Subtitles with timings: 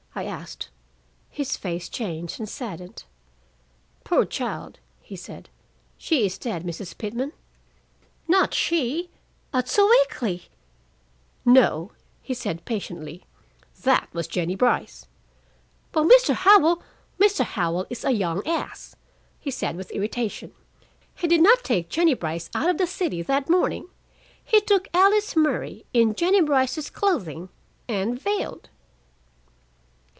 [0.13, 0.67] I asked.
[1.29, 3.05] His face changed and saddened.
[4.03, 5.47] "Poor child!" he said.
[5.97, 6.97] "She is dead, Mrs.
[6.97, 7.31] Pitman!"
[8.27, 9.09] "Not she
[9.53, 10.49] at Sewickley!"
[11.45, 13.23] "No," he said patiently.
[13.83, 15.07] "That was Jennie Brice."
[15.93, 16.33] "But Mr.
[16.33, 16.83] Howell"
[17.19, 17.45] "Mr.
[17.45, 18.95] Howell is a young ass,"
[19.39, 20.51] he said with irritation.
[21.15, 23.87] "He did not take Jennie Brice out of the city that morning.
[24.43, 27.47] He took Alice Murray in Jennie Brice's clothing,
[27.87, 28.67] and veiled."